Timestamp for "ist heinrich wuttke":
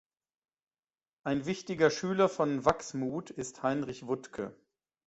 3.29-4.55